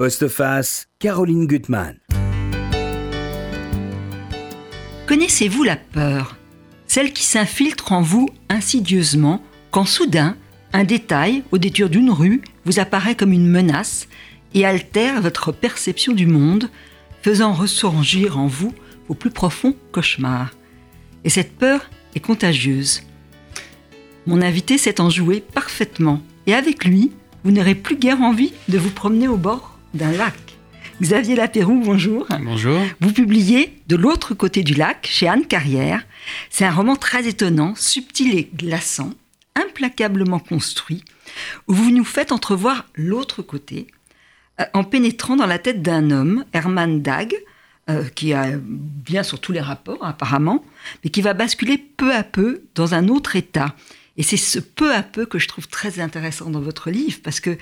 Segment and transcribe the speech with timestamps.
[0.00, 1.96] Postface, Caroline Gutmann.
[5.08, 6.36] Connaissez-vous la peur?
[6.86, 9.42] Celle qui s'infiltre en vous insidieusement
[9.72, 10.36] quand soudain,
[10.72, 14.06] un détail au détour d'une rue vous apparaît comme une menace
[14.54, 16.70] et altère votre perception du monde,
[17.22, 18.72] faisant ressurgir en vous
[19.08, 20.52] vos plus profonds cauchemars.
[21.24, 23.02] Et cette peur est contagieuse.
[24.28, 27.10] Mon invité s'est enjoué parfaitement, et avec lui,
[27.42, 30.34] vous n'aurez plus guère envie de vous promener au bord d'un lac.
[31.02, 32.26] Xavier Lapéroux, bonjour.
[32.40, 32.80] Bonjour.
[33.00, 36.06] Vous publiez De l'autre côté du lac chez Anne Carrière.
[36.50, 39.10] C'est un roman très étonnant, subtil et glaçant,
[39.56, 41.04] implacablement construit,
[41.66, 43.88] où vous nous faites entrevoir l'autre côté,
[44.60, 47.34] euh, en pénétrant dans la tête d'un homme, Herman Dag,
[47.90, 50.64] euh, qui a bien sur tous les rapports apparemment,
[51.02, 53.74] mais qui va basculer peu à peu dans un autre état.
[54.16, 57.40] Et c'est ce peu à peu que je trouve très intéressant dans votre livre, parce
[57.40, 57.58] que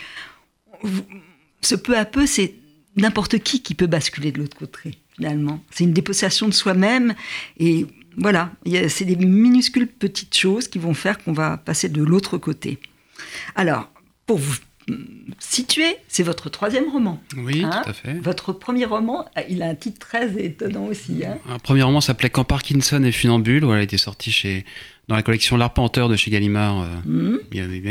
[1.66, 2.54] ce peu à peu, c'est
[2.96, 5.62] n'importe qui qui peut basculer de l'autre côté, finalement.
[5.70, 7.14] C'est une dépossession de soi-même,
[7.58, 7.86] et
[8.16, 8.52] voilà,
[8.88, 12.78] c'est des minuscules petites choses qui vont faire qu'on va passer de l'autre côté.
[13.54, 13.90] Alors,
[14.26, 14.56] pour vous
[15.38, 17.20] situer, c'est votre troisième roman.
[17.36, 18.14] Oui, hein tout à fait.
[18.14, 21.24] Votre premier roman, il a un titre très étonnant aussi.
[21.24, 23.64] Hein un premier roman s'appelait Quand Parkinson est funambule.
[23.64, 24.64] Voilà, il a été sorti chez,
[25.08, 26.82] dans la collection L'Arpenteur de chez Gallimard.
[26.82, 27.38] Euh, mmh.
[27.52, 27.82] Il y avait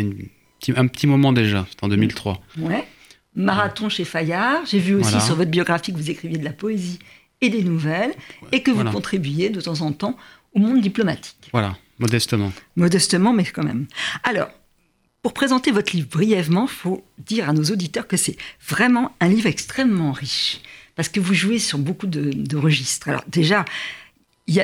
[0.75, 2.41] un petit moment déjà, c'était en 2003.
[2.59, 2.87] Ouais.
[3.35, 4.65] Marathon chez Fayard.
[4.65, 6.99] J'ai vu aussi sur votre biographie que vous écriviez de la poésie
[7.41, 8.13] et des nouvelles
[8.51, 10.17] et que vous contribuiez de temps en temps
[10.53, 11.49] au monde diplomatique.
[11.51, 12.51] Voilà, modestement.
[12.75, 13.87] Modestement, mais quand même.
[14.23, 14.49] Alors,
[15.25, 19.27] pour présenter votre livre brièvement, il faut dire à nos auditeurs que c'est vraiment un
[19.27, 20.61] livre extrêmement riche,
[20.95, 23.09] parce que vous jouez sur beaucoup de, registres.
[23.09, 23.65] Alors déjà,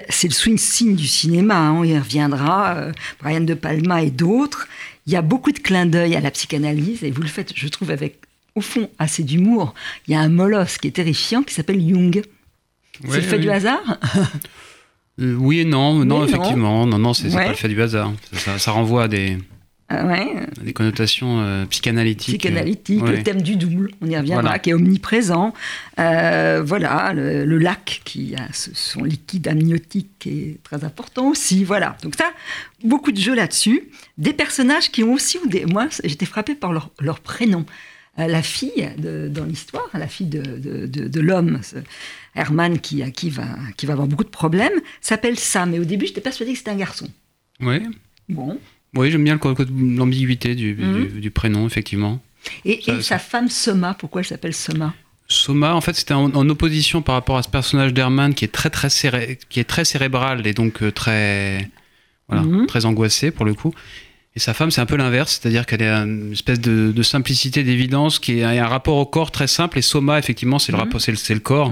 [0.10, 4.12] c'est le swing scene du cinéma, hein, on y reviendra, euh, Brian De Palma et
[4.12, 4.68] d'autres.
[5.08, 7.68] Il y a beaucoup de clins d'œil à la psychanalyse, et vous le faites, je
[7.68, 8.21] trouve, avec,
[8.56, 9.74] au fond, assez d'humour.
[10.08, 12.22] Il y a un molosse qui est terrifiant, qui s'appelle Jung.
[13.08, 14.00] c'est le fait du hasard
[15.20, 16.86] euh, Oui et non, non, effectivement.
[16.86, 18.14] Non, non, c'est pas le fait du hasard.
[18.58, 19.38] ça renvoie à des
[19.92, 22.40] euh, Des connotations euh, psychanalytiques.
[22.40, 25.54] Psychanalytiques, le thème du double, on y reviendra, qui est omniprésent.
[26.00, 31.64] Euh, voilà, le, lac qui a son liquide amniotique qui est très important aussi.
[31.64, 32.32] Voilà, donc ça,
[32.84, 33.90] beaucoup de jeux là-dessus.
[34.18, 37.66] Des personnages qui ont aussi, des, moi j'étais frappée par leur, leur prénom.
[38.18, 41.62] La fille de, dans l'histoire, la fille de, de, de l'homme,
[42.36, 45.74] Herman, qui, qui, va, qui va avoir beaucoup de problèmes, s'appelle Sam.
[45.74, 47.08] Et au début, j'étais persuadée que c'était un garçon.
[47.62, 47.80] Oui.
[48.30, 48.60] Bon,
[48.96, 49.40] oui, j'aime bien
[49.98, 51.20] l'ambiguïté du, mhm.
[51.20, 52.22] du, prénom, effectivement.
[52.66, 54.94] Et, sa femme Soma, pourquoi elle s'appelle Soma?
[55.28, 58.70] Soma, en fait, c'était en, opposition par rapport à ce personnage d'Herman qui est très
[58.70, 58.90] très
[59.48, 61.70] qui est très cérébral et donc euh, très
[62.28, 62.68] voilà, mhm.
[62.68, 63.74] très angoissé pour le coup.
[64.36, 68.18] Et sa femme, c'est un peu l'inverse, c'est-à-dire qu'elle a une espèce de, simplicité, d'évidence,
[68.18, 69.78] qui est un rapport au corps très simple.
[69.78, 70.84] Et Soma, effectivement, c'est le mhm.
[70.86, 71.72] rapport, c'est le, corps.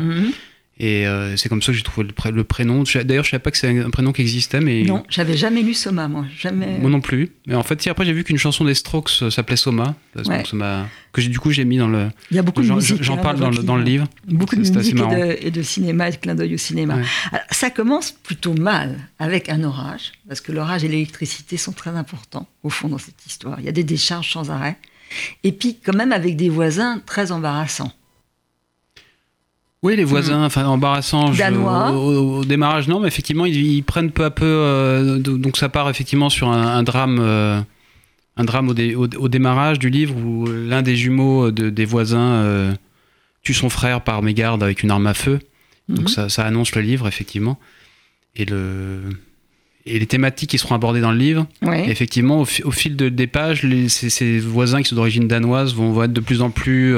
[0.81, 2.83] Et euh, c'est comme ça que j'ai trouvé le, prénom.
[3.03, 5.73] D'ailleurs, je savais pas que c'est un prénom qui existait, mais non, j'avais jamais lu
[5.73, 6.77] Soma, moi, jamais.
[6.79, 7.31] Moi non plus.
[7.47, 11.21] Mais en fait, si après j'ai vu qu'une chanson des Strokes euh, s'appelait Soma, que
[11.21, 12.07] du coup j'ai mis dans le.
[12.31, 12.67] Il y a beaucoup de.
[13.01, 14.07] J'en hein, parle dans, le, dans le, livre.
[14.25, 16.99] Beaucoup de musique et de, cinéma, et de clin d'œil au cinéma.
[17.51, 22.47] ça commence plutôt mal avec un orage, parce que l'orage et l'électricité sont très importants
[22.63, 23.59] au fond dans cette histoire.
[23.59, 24.77] Il y a des décharges sans arrêt,
[25.43, 27.91] et puis quand même avec des voisins très embarrassants.
[29.81, 30.45] Oui, les voisins, hmm.
[30.45, 31.31] enfin embarrassants.
[31.31, 34.45] au, démarrage, non, mais effectivement, ils, prennent peu à peu.
[34.45, 37.61] Euh, donc ça part effectivement sur un, drame, euh,
[38.35, 42.73] un drame au, démarrage du livre où l'un des jumeaux des voisins euh,
[43.43, 45.39] tue son frère par mégarde avec une arme à feu.
[45.87, 46.29] Donc hmm.
[46.29, 47.57] ça, annonce le livre effectivement.
[48.35, 49.01] Et le
[49.85, 51.47] et les thématiques qui seront abordées dans le livre.
[51.65, 56.03] Et effectivement, au, fil de, des pages, ces, voisins qui sont d'origine danoise vont, vont,
[56.03, 56.93] être de plus en plus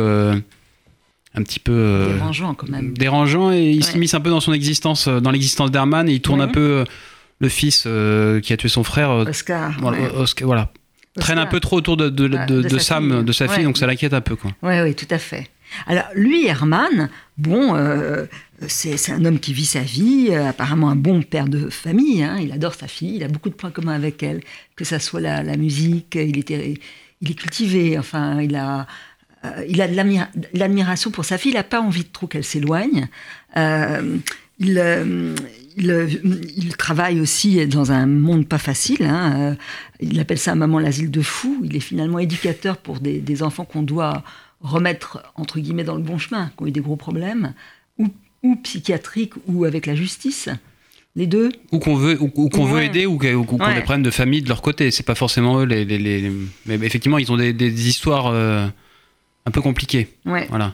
[1.34, 2.94] un petit peu euh, dérangeant quand même.
[2.94, 6.22] Dérangeant et il s'immisce un peu dans son existence, euh, dans l'existence d'Herman et il
[6.22, 6.84] tourne un peu euh,
[7.40, 7.88] le fils
[8.44, 9.12] qui a tué son frère.
[9.12, 9.74] Oscar.
[9.80, 10.72] Voilà.
[11.20, 14.14] Traîne un peu trop autour de, de, de, Sam, de sa fille, donc ça l'inquiète
[14.14, 14.36] un peu.
[14.62, 15.50] Oui, oui, tout à fait.
[15.88, 17.76] Alors, lui, Herman, bon,
[18.68, 22.52] c'est un homme qui vit sa vie, apparemment un bon père de famille, hein, il
[22.54, 24.42] adore sa fille, il a beaucoup de points communs avec elle,
[24.76, 26.76] que ça soit la, la musique, il, était,
[27.22, 28.88] il est cultivé, enfin, il a
[29.44, 29.96] euh, il a de
[30.54, 33.08] l'admiration pour sa fille, il n'a pas envie de trop qu'elle s'éloigne.
[33.58, 34.18] Euh,
[34.64, 35.36] euh,
[35.78, 39.04] il, travaille aussi dans un monde pas facile.
[39.04, 39.58] Hein.
[40.00, 41.62] Il appelle ça à maman l'asile de fous.
[41.64, 44.24] Il est finalement éducateur pour des, enfants qu'on doit
[44.60, 47.54] remettre entre guillemets dans le bon chemin, qui ont eu des gros problèmes,
[47.98, 48.10] ou,
[48.44, 50.50] ou psychiatriques ou avec la justice.
[51.16, 51.52] Les deux.
[51.72, 53.76] Ou qu'on veut, ou, qu'on veut aider, ou, qu'on ouais.
[53.76, 54.92] les prenne de famille de leur côté.
[54.92, 56.32] C'est pas forcément eux les,
[56.68, 58.32] Mais effectivement, ils ont des, histoires
[59.46, 60.10] un peu compliqué.
[60.26, 60.48] Ouais.
[60.50, 60.74] Voilà.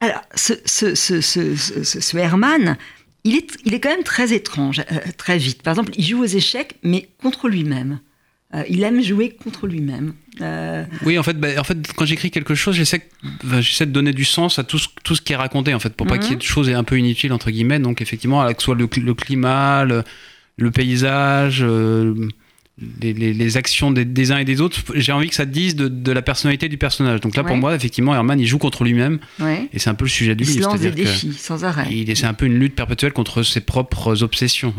[0.00, 2.76] Alors, ce, ce, ce, ce, Herman,
[3.24, 5.62] il est, il est quand même très étrange, euh, très vite.
[5.62, 8.00] Par exemple, il joue aux échecs, mais contre lui-même.
[8.54, 10.14] Euh, il aime jouer contre lui-même.
[10.40, 13.08] Euh, oui, en fait, bah, en fait quand j'écris quelque chose, j'essaie,
[13.42, 16.06] de donner du sens à tout ce, tout ce qui est raconté, en fait, pour
[16.06, 17.78] pas qu'il y ait de choses un peu inutiles, entre guillemets.
[17.78, 21.64] Donc, effectivement, que ce soit le, climat, le, paysage,
[23.00, 26.68] les, actions des, uns et des autres, j'ai envie que ça dise de, la personnalité
[26.68, 27.20] du personnage.
[27.20, 29.18] Donc là, pour moi, effectivement, Herman, il joue contre lui-même.
[29.72, 30.56] Et c'est un peu le sujet du livre.
[30.56, 31.88] Il se lance des défis, sans arrêt.
[32.14, 34.74] C'est un peu une lutte perpétuelle contre ses propres obsessions.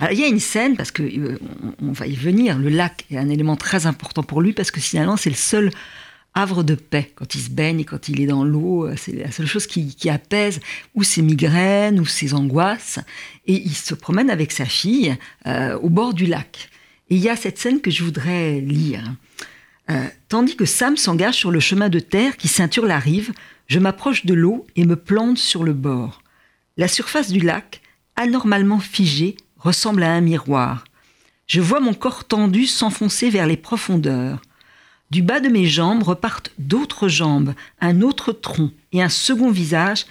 [0.00, 1.38] Alors, il y a une scène, parce que euh,
[1.82, 4.80] on va y venir, le lac est un élément très important pour lui, parce que
[4.80, 5.70] finalement, c'est le seul
[6.32, 7.12] havre de paix.
[7.14, 10.08] Quand il se baigne, quand il est dans l'eau, euh, c'est la seule chose qui,
[10.08, 10.60] apaise
[10.94, 12.98] ou ses migraines ou ses angoisses.
[13.46, 15.16] Et il se promène avec sa fille
[15.46, 16.70] euh, au bord du lac.
[17.10, 19.04] Et il y a cette scène que je voudrais lire.
[20.28, 23.32] tandis que Sam s'engage sur le chemin de terre qui ceinture la rive,
[23.66, 26.22] je m'approche de l'eau et me plante sur le bord.
[26.76, 27.82] La surface du lac,
[28.16, 30.84] anormalement figée, ressemble à un miroir.
[31.46, 34.40] Je vois mon corps tendu s'enfoncer vers les profondeurs.
[35.10, 40.06] Du bas de mes jambes repartent d'autres jambes, un autre tronc et un second visage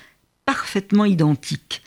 [0.46, 1.81] parfaitement identique.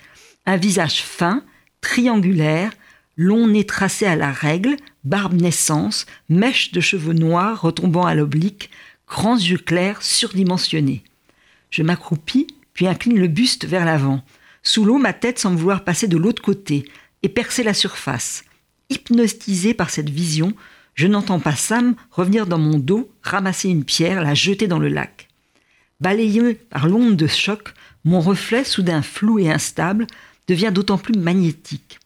[0.47, 1.45] Un visage fin,
[1.83, 2.73] triangulaire,
[3.17, 8.71] long nez tracé à la règle, barbe naissance, mèche de cheveux noirs retombant à l'oblique,
[9.09, 11.03] grands yeux clairs surdimensionnés.
[11.71, 14.23] Je m'accroupis, puis incline le buste vers l'avant.
[14.63, 16.85] Sous l'eau, ma tête semble vouloir passer de l'autre côté
[17.23, 18.45] et percer la surface.
[18.91, 20.55] Hypnotisé par cette vision,
[20.95, 24.89] je n'entends pas Sam revenir dans mon dos, ramasser une pierre, la jeter dans le
[24.89, 25.29] lac.
[26.01, 27.73] Balayé par l'onde de choc,
[28.05, 30.07] mon reflet, soudain flou et instable,
[30.49, 32.01] devient d'autant plus magnétique.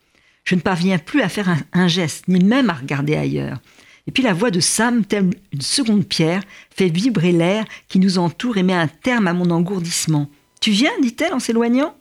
[0.46, 3.58] Je ne parviens plus à faire un, geste, ni même à regarder ailleurs.
[4.06, 8.18] Et puis la voix de Sam, telle une seconde pierre, fait vibrer l'air qui nous
[8.18, 10.30] entoure et met un terme à mon engourdissement.
[10.60, 11.96] Tu viens dit-elle en s'éloignant?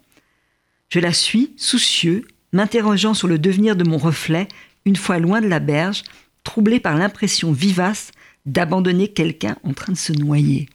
[0.90, 4.48] Je la suis, soucieux, m'interrogeant sur le devenir de mon reflet,
[4.86, 6.04] une fois loin de la berge,
[6.44, 8.12] troublé par l'impression vivace
[8.46, 10.70] d'abandonner quelqu'un en train de se noyer.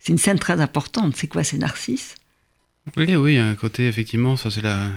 [0.00, 1.14] C'est une scène très importante.
[1.16, 2.16] C'est quoi, c'est Narcisse?
[2.96, 4.90] Oui, oui, un côté, effectivement, ça c'est la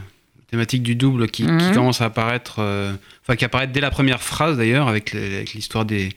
[0.47, 1.74] thématique du double qui, mhm.
[1.74, 2.94] commence à apparaître, euh,
[3.24, 5.15] enfin qui apparaît dès la première phrase d'ailleurs, avec
[5.53, 6.09] l'histoire des,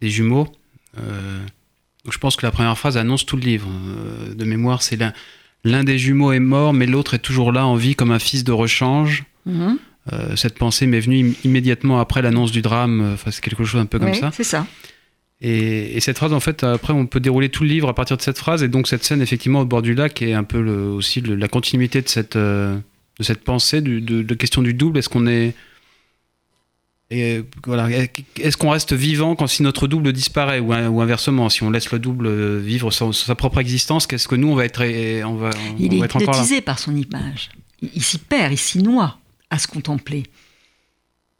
[0.00, 0.48] jumeaux.
[0.98, 1.40] Euh,
[2.10, 3.68] je pense que la première phrase annonce tout le livre.
[3.68, 4.98] Euh, de mémoire, c'est
[5.64, 8.44] L'un des jumeaux est mort, mais l'autre est toujours là en vie comme un fils
[8.44, 9.24] de rechange.
[9.44, 9.78] Mhm.
[10.36, 13.12] Cette pensée m'est venue immédiatement après l'annonce du drame.
[13.12, 14.30] Enfin, c'est quelque chose un peu comme ça.
[14.32, 14.66] C'est ça.
[15.40, 18.22] Et, cette phrase, en fait, après, on peut dérouler tout le livre à partir de
[18.22, 18.62] cette phrase.
[18.62, 22.02] Et donc, cette scène, effectivement, au bord du lac est un peu aussi la continuité
[22.02, 22.76] de cette, euh,
[23.18, 24.98] de cette pensée, de, de, question du double.
[24.98, 25.54] Est-ce qu'on est
[27.10, 31.70] et voilà, est-ce qu'on reste vivant quand si notre double disparaît ou, inversement, si on
[31.70, 34.84] laisse le double vivre sa, propre existence, qu'est-ce que nous on va être,
[35.24, 37.48] on va, Il est hypnotisé par son image.
[37.80, 39.18] Il, s'y perd, il s'y noie
[39.48, 40.24] à se contempler.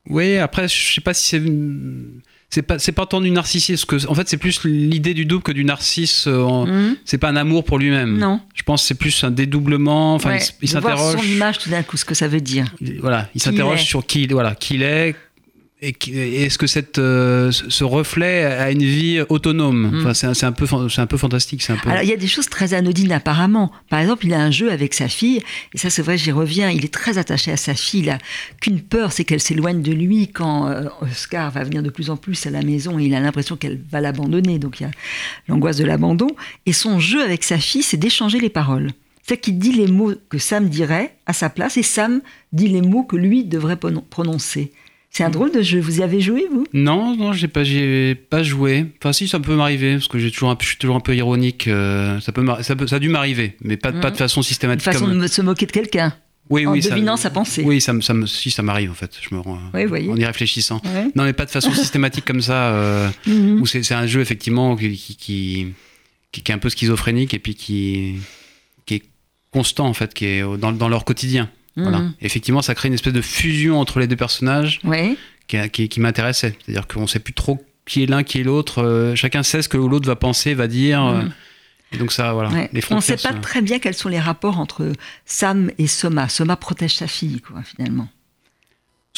[0.09, 1.43] Oui, après, je sais pas si c'est
[2.51, 5.43] c'est pas c'est pas tant du narcissisme que en fait c'est plus l'idée du double
[5.43, 6.97] que du narcisse euh, mhm.
[7.05, 8.17] c'est pas un amour pour lui-même.
[8.17, 8.41] Non.
[8.55, 11.21] Je pense c'est plus un dédoublement enfin il, s'interroge.
[11.21, 12.75] son image tout d'un coup ce que ça veut dire.
[13.01, 15.15] Voilà il s'interroge sur qui voilà qui il est
[15.81, 20.01] et est-ce que cette, euh, ce reflet a une vie autonome mm.
[20.01, 21.63] enfin, c'est, un, peu, c'est un peu fantastique.
[21.63, 21.89] C'est un peu...
[21.89, 23.71] Alors, il y a des choses très anodines apparemment.
[23.89, 25.41] Par exemple, il a un jeu avec sa fille,
[25.75, 28.01] et ça c'est vrai, j'y reviens, il est très attaché à sa fille.
[28.01, 28.19] Il a
[28.61, 32.17] qu'une peur, c'est qu'elle s'éloigne de lui quand euh, Oscar va venir de plus en
[32.17, 34.59] plus à la maison et il a l'impression qu'elle va l'abandonner.
[34.59, 34.91] Donc il y a
[35.47, 36.29] l'angoisse de l'abandon.
[36.67, 38.91] Et son jeu avec sa fille, c'est d'échanger les paroles.
[39.23, 42.21] C'est qu'il dit les mots que Sam dirait à sa place et Sam
[42.53, 44.73] dit les mots que lui devrait prononcer.
[45.11, 45.81] C'est un drôle de jeu.
[45.81, 46.67] Vous y avez joué, vous?
[46.73, 47.63] Non, non, j'ai pas,
[48.31, 48.87] pas joué.
[48.99, 51.67] Enfin, si, ça peut m'arriver, parce que j'ai toujours, je suis toujours un peu ironique.
[51.67, 54.19] Euh, ça, peut, ça, peut, ça a dû m'arriver, mais pas, pas de mmh.
[54.19, 54.87] façon systématique.
[54.87, 56.15] De façon de se moquer de quelqu'un.
[56.51, 57.63] Oui, en oui, devinant sa pensée.
[57.63, 60.09] Oui, ça, ça si ça m'arrive en fait, je me rends, oui, voyez.
[60.09, 60.81] en y réfléchissant.
[61.15, 63.61] Non, mais pas de façon systématique comme ça, euh, mmh.
[63.61, 65.67] où c'est un jeu effectivement qui qui, qui,
[66.33, 68.15] qui, est un peu schizophrénique et puis qui,
[68.87, 69.03] qui est
[69.51, 71.51] constant en fait, qui est dans, dans leur quotidien.
[71.83, 71.99] Voilà.
[71.99, 72.15] Mmh.
[72.21, 74.81] Effectivement, ça crée une espèce de fusion entre les deux personnages.
[75.47, 76.57] Qui, m'intéressait.
[76.65, 78.83] C'est-à-dire qu'on ne sait plus trop qui est l'un, qui est l'autre.
[78.83, 81.05] Euh, chacun sait ce que l'autre va penser, va dire.
[81.05, 81.33] Euh, mm.
[81.93, 82.51] et donc ça, voilà.
[82.91, 84.93] On ne sait pas très bien quels sont les rapports entre
[85.25, 86.29] Sam et Soma.
[86.29, 88.09] Soma protège sa fille, quoi, finalement.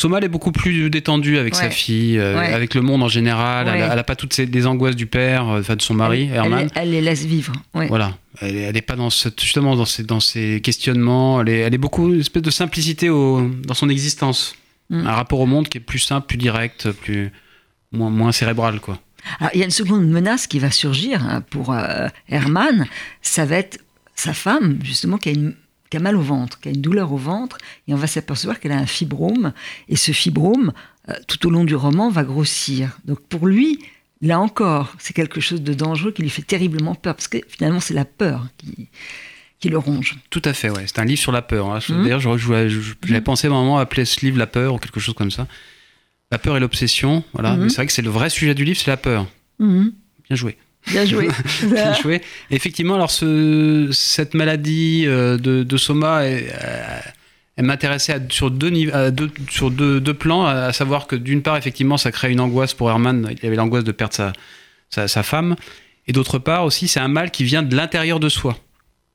[0.00, 3.68] Soma, elle est beaucoup plus détendue avec sa fille, euh, avec le monde en général.
[3.68, 6.68] Elle n'a pas toutes ces, les angoisses du père, enfin de son mari, Herman.
[6.74, 7.52] Elle, les laisse vivre.
[7.74, 8.16] Voilà.
[8.40, 11.42] Elle n'est pas dans ce, justement dans ces, dans ces questionnements.
[11.42, 14.54] Elle est, elle est beaucoup une espèce de simplicité au, dans son existence.
[14.88, 15.06] Mm.
[15.06, 17.30] Un rapport au monde qui est plus simple, plus direct, plus
[17.92, 18.98] moins, moins cérébral, quoi.
[19.52, 22.86] il y a une seconde menace qui va surgir hein, pour euh, Herman,
[23.20, 23.78] ça va être
[24.14, 25.54] sa femme, justement, qui a, une,
[25.90, 28.60] qui a mal au ventre, qui a une douleur au ventre, et on va s'apercevoir
[28.60, 29.52] qu'elle a un fibrome,
[29.88, 30.72] et ce fibrome,
[31.08, 32.98] euh, tout au long du roman, va grossir.
[33.04, 33.80] Donc pour lui,
[34.22, 37.80] là encore, c'est quelque chose de dangereux qui lui fait terriblement peur, parce que finalement,
[37.80, 38.88] c'est la peur qui,
[39.58, 40.16] qui le ronge.
[40.30, 40.84] Tout à fait, ouais.
[40.86, 41.70] C'est un livre sur la peur.
[41.70, 41.80] Hein.
[41.88, 42.02] Mmh.
[42.02, 43.20] D'ailleurs, j'avais mmh.
[43.20, 45.46] pensé à un moment appeler ce livre La peur ou quelque chose comme ça.
[46.30, 47.56] La peur et l'obsession, voilà.
[47.56, 47.60] Mmh.
[47.60, 49.26] Mais c'est vrai que c'est le vrai sujet du livre, c'est la peur.
[49.58, 49.90] Bien
[50.30, 50.56] joué.
[50.90, 51.28] Bien joué.
[51.62, 52.20] Bien joué.
[52.50, 56.52] effectivement, alors ce, cette maladie euh, de, de, Soma, elle,
[57.56, 58.70] elle m'intéressait sur, deux,
[59.10, 62.74] deux, sur deux, deux, plans, à savoir que d'une part, effectivement, ça crée une angoisse
[62.74, 63.28] pour Herman.
[63.30, 64.32] Il avait l'angoisse de perdre sa,
[64.88, 65.56] sa, sa femme.
[66.06, 68.56] Et d'autre part aussi, c'est un mal qui vient de l'intérieur de soi.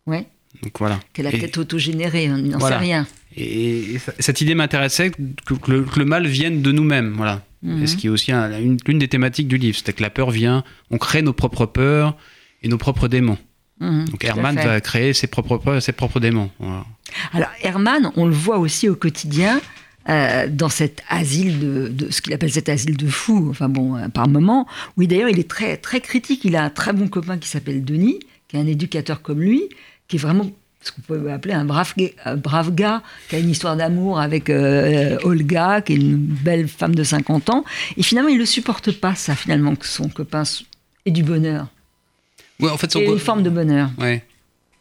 [0.05, 0.27] Ouais.
[0.63, 0.99] Donc voilà.
[1.13, 3.07] Qu'elle a peut-être autogénéré, on n'en sait rien.
[3.35, 7.41] Et, cette idée m'intéressait que, le, mal vienne de nous-mêmes, voilà.
[7.65, 7.87] Mhm.
[7.87, 10.97] ce qui est aussi l'une des thématiques du livre, c'est que la peur vient, on
[10.97, 12.15] crée nos propres peurs
[12.61, 13.37] et nos propres démons.
[13.79, 16.49] Mhm, Donc Herman va créer ses propres peurs, ses propres démons.
[17.33, 19.59] Alors Herman, on le voit aussi au quotidien.
[20.07, 24.07] Euh, dans cet asile de, ce qu'il appelle cet asile de fous, enfin bon, euh,
[24.07, 24.67] par moment.
[24.97, 26.45] Oui, d'ailleurs, il est très très critique.
[26.45, 29.63] Il a un très bon copain qui s'appelle Denis, qui est un éducateur comme lui,
[30.07, 30.51] qui est vraiment
[30.85, 31.93] ce qu'on peut appeler un brave,
[32.37, 36.93] brave gars, qui a une histoire d'amour avec euh, Olga, qui est une belle femme
[36.93, 37.65] de 50 ans.
[37.97, 40.43] Et finalement, il ne le supporte pas, ça, finalement, que son copain
[41.05, 41.67] ait du bonheur.
[42.59, 43.89] Ouais, en fait, son une forme de bonheur.
[43.97, 44.23] Ouais.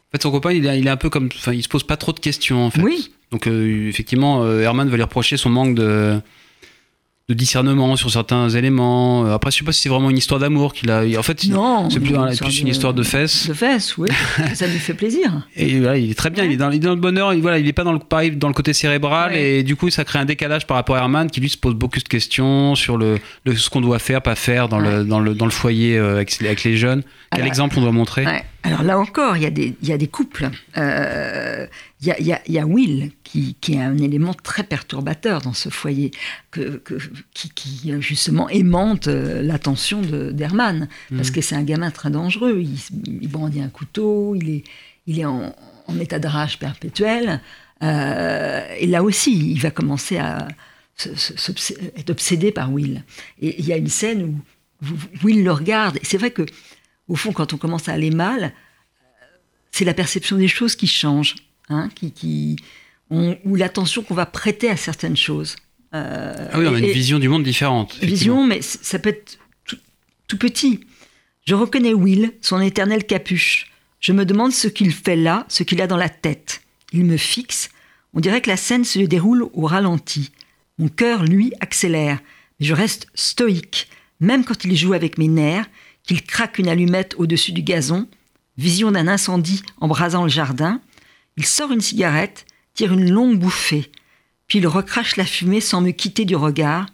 [0.09, 1.29] En fait, son copain, il est, il est un peu comme.
[1.35, 2.81] Enfin, il se pose pas trop de questions, en fait.
[2.81, 3.11] Oui.
[3.31, 6.21] Donc, euh, effectivement, euh, Herman va lui reprocher son manque de
[7.27, 9.25] de discernement sur certains éléments.
[9.25, 11.03] Euh, après, je sais pas si c'est vraiment une histoire d'amour qu'il a.
[11.17, 13.47] En fait, non, c'est plus, plus une histoire de fesses.
[13.47, 14.09] De fesses, oui.
[14.53, 15.47] ça lui fait plaisir.
[15.55, 16.43] Et voilà, il est très bien.
[16.43, 17.33] Il, est dans, dans, le bonheur.
[17.33, 19.35] Il, voilà, il est pas dans le pareil, dans le côté cérébral.
[19.35, 21.73] Et du coup, ça crée un décalage par rapport à Herman qui lui se pose
[21.73, 23.17] beaucoup de questions sur le,
[23.55, 26.39] ce qu'on doit faire, pas faire dans le dans le dans le foyer euh, avec,
[26.41, 27.01] avec les jeunes.
[27.35, 28.25] Quel exemple on doit montrer?
[28.61, 30.49] Alors là encore, il y a des il y a des couples.
[30.77, 31.65] Euh,
[32.05, 35.69] il y, a, y, a, Will qui, qui, est un élément très perturbateur dans ce
[35.69, 36.11] foyer,
[36.51, 36.81] que,
[37.33, 41.33] qui, qui, justement aimante euh, l'attention d'Herman, parce mmh.
[41.33, 42.61] que c'est un gamin très dangereux.
[42.61, 44.63] Il, brandit un couteau, il est,
[45.07, 45.53] il est en,
[45.99, 47.41] état de rage perpétuel.
[47.81, 50.47] Euh, et là aussi, il va commencer à
[51.97, 53.03] être obsédé par Will.
[53.41, 54.23] Et il y a une scène
[54.83, 54.85] où
[55.23, 55.97] Will le regarde.
[55.97, 56.45] Et c'est vrai que,
[57.07, 58.53] au fond, quand on commence à aller mal,
[59.71, 61.35] c'est la perception des choses qui change.
[61.69, 62.57] Hein, qui, qui
[63.11, 65.55] ou l'attention qu'on va prêter à certaines choses.
[65.93, 67.95] Euh, ah oui, on a une vision du monde différente.
[68.01, 69.37] Vision, mais ça peut être
[70.27, 70.81] tout, petit.
[71.45, 73.71] Je reconnais Will, son éternel capuche.
[73.99, 76.61] Je me demande ce qu'il fait là, ce qu'il a dans la tête.
[76.91, 77.69] Il me fixe.
[78.13, 80.31] On dirait que la scène se déroule au ralenti.
[80.79, 82.19] Mon cœur, lui, accélère.
[82.59, 83.87] Mais je reste stoïque,
[84.19, 85.69] même quand il joue avec mes nerfs,
[86.03, 88.07] qu'il craque une allumette au-dessus du gazon.
[88.57, 90.81] Vision d'un incendie embrasant le jardin.
[91.37, 93.91] Il sort une cigarette, tire une longue bouffée,
[94.47, 96.85] puis il recrache la fumée sans me quitter du regard,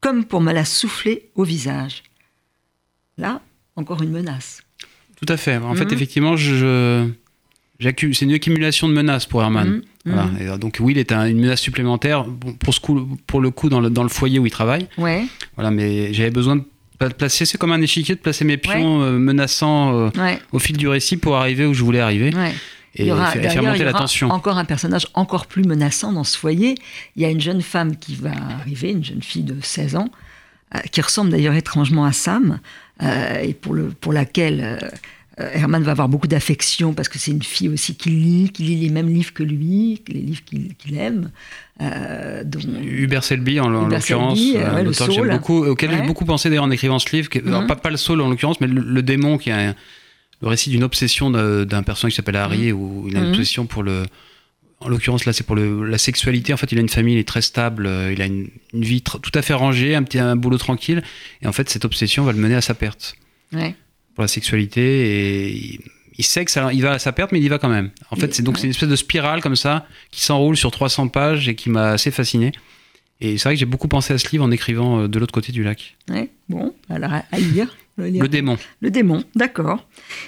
[0.00, 2.02] comme pour me la souffler au visage.
[3.16, 3.40] Là,
[3.76, 4.62] encore une menace.
[5.16, 5.56] Tout à fait.
[5.56, 5.92] En fait, mhm.
[5.92, 7.08] effectivement, je,
[7.80, 9.68] c'est une accumulation de menaces pour Herman.
[9.68, 9.82] Mhm.
[10.04, 10.24] Voilà.
[10.24, 10.40] Mhm.
[10.40, 12.24] Et donc Will est une menace supplémentaire
[12.60, 14.86] pour, ce coup, pour le coup dans le, dans le foyer où il travaille.
[14.96, 15.24] Ouais.
[15.56, 19.18] Voilà, mais j'avais besoin de placer, c'est comme un échiquier de placer mes pions euh,
[19.18, 22.32] menaçants euh, au fil du récit pour arriver où je voulais arriver
[22.98, 24.30] et, il y aura, faire monter la tension.
[24.30, 26.74] Encore un personnage encore plus menaçant dans ce foyer.
[27.16, 30.10] Il y a une jeune femme qui va arriver, une jeune fille de 16 ans,
[30.74, 32.58] euh, qui ressemble d'ailleurs étrangement à Sam,
[33.02, 34.78] euh, et pour, le, pour laquelle
[35.40, 38.64] euh, Herman va avoir beaucoup d'affection parce que c'est une fille aussi qui lit, qui
[38.64, 41.30] lit les mêmes livres que lui, les livres qu'il aime.
[41.80, 42.60] dont...
[42.82, 44.40] Hubert Selby en, l'occurrence,
[45.30, 47.28] beaucoup, auquel j'ai beaucoup pensé d'ailleurs en écrivant ce livre.
[47.46, 47.66] alors, mhm.
[47.68, 49.74] pas, pas, le soul en l'occurrence, mais le, démon qui a
[50.40, 52.76] le récit d'une obsession d'un personnage qui s'appelle Harry, mmh.
[52.76, 53.30] où il a une mmh.
[53.30, 54.04] obsession pour le.
[54.80, 56.54] En l'occurrence, là, c'est pour le, la sexualité.
[56.54, 59.02] En fait, il a une famille, il est très stable, euh, il a une, vie
[59.02, 61.02] tout à fait rangée, un petit un boulot tranquille.
[61.42, 63.16] Et en fait, cette obsession va le mener à sa perte.
[63.50, 65.50] Pour la sexualité.
[65.50, 65.80] Et
[66.16, 67.90] il, sait que ça, il va à sa perte, mais il y va quand même.
[68.12, 71.08] En fait, c'est donc c'est une espèce de spirale comme ça, qui s'enroule sur 300
[71.08, 72.52] pages et qui m'a assez fasciné.
[73.20, 75.34] Et c'est vrai que j'ai beaucoup pensé à ce livre en écrivant euh, de l'autre
[75.34, 75.96] côté du lac.
[76.08, 77.76] Ouais, bon, alors à lire.
[77.98, 78.56] Le démon.
[78.80, 79.86] Le démon, d'accord.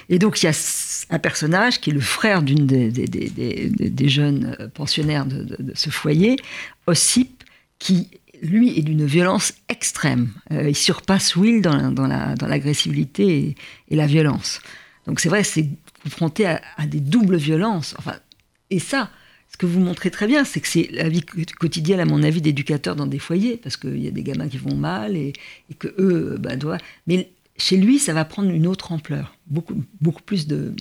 [0.09, 4.67] Et donc il y a un personnage qui est le frère d'une des, jeunes euh,
[4.67, 6.35] pensionnaires de, ce foyer,
[6.85, 7.43] Ossip,
[7.79, 8.09] qui
[8.41, 10.31] lui est d'une violence extrême.
[10.51, 12.07] Euh, il surpasse Will dans, dans
[12.47, 13.55] l'agressivité
[13.89, 14.59] et, la violence.
[15.07, 15.69] Donc c'est vrai, c'est
[16.03, 17.95] confronté à, des doubles violences.
[17.97, 18.15] Enfin,
[18.69, 19.09] et ça,
[19.49, 22.41] ce que vous montrez très bien, c'est que c'est la vie quotidienne, à mon avis,
[22.41, 25.33] d'éducateurs dans des foyers, parce qu'il y a des gamins qui vont mal et,
[25.79, 26.81] que eux bah, doivent.
[27.07, 30.73] Mais chez lui, ça va prendre une autre ampleur, beaucoup, beaucoup plus de,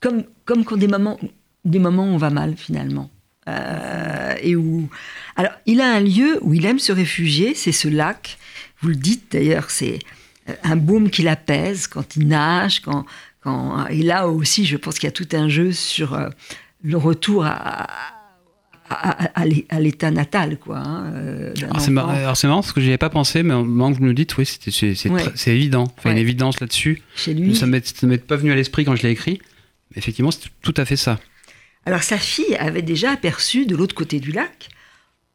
[0.00, 1.20] comme, comme quand des moments,
[1.64, 3.10] des moments où on va mal finalement.
[3.48, 4.88] Euh, et où,
[5.36, 8.38] alors, il a un lieu où il aime se réfugier, c'est ce lac.
[8.80, 10.00] Vous le dites d'ailleurs, c'est
[10.48, 13.06] euh, un baume qui l'apaise quand il nage, quand,
[13.40, 16.28] quand, et là aussi, je pense qu'il y a tout un jeu sur euh,
[16.82, 17.86] le retour à,
[18.88, 20.78] à, l'état natal, quoi.
[20.78, 24.04] Hein, alors c'est marrant, parce que j'y avais pas pensé, mais au moment que vous
[24.04, 25.92] le dites, oui, c'est évident.
[25.98, 27.02] Enfin, une évidence là-dessus.
[27.14, 27.54] Chez lui.
[27.56, 29.40] Ça ne m'est pas venu à l'esprit quand je l'ai écrit.
[29.90, 31.18] Mais effectivement, c'est tout à fait ça.
[31.84, 34.68] Alors sa fille avait déjà aperçu de l'autre côté du lac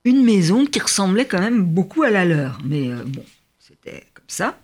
[0.04, 2.60] une maison qui ressemblait quand même beaucoup à la leur.
[2.66, 3.24] Mais euh, bon,
[3.60, 4.60] c'était comme ça.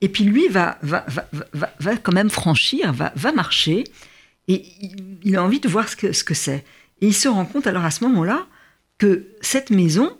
[0.00, 3.84] Et puis lui va, va, va, va, quand même franchir, va, va marcher,
[4.48, 4.64] et
[5.22, 6.16] il, a envie de voir ce que c'est.
[6.16, 6.34] Ce que
[7.02, 8.46] et il se rend compte alors à ce moment-là
[8.96, 10.16] que cette maison,